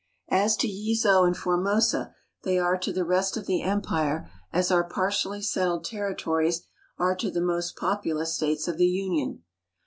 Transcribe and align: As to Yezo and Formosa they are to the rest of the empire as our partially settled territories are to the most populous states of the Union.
As 0.31 0.57
to 0.57 0.67
Yezo 0.67 1.25
and 1.27 1.37
Formosa 1.37 2.15
they 2.41 2.57
are 2.57 2.75
to 2.75 2.91
the 2.91 3.05
rest 3.05 3.37
of 3.37 3.45
the 3.45 3.61
empire 3.61 4.27
as 4.51 4.71
our 4.71 4.83
partially 4.83 5.43
settled 5.43 5.85
territories 5.85 6.63
are 6.97 7.15
to 7.15 7.29
the 7.29 7.39
most 7.39 7.75
populous 7.75 8.33
states 8.33 8.67
of 8.67 8.79
the 8.79 8.87
Union. 8.87 9.43